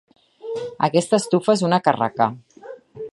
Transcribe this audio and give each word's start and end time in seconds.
Aquesta 0.87 1.19
estufa 1.23 1.55
és 1.59 1.63
una 1.69 1.81
carraca. 1.89 2.31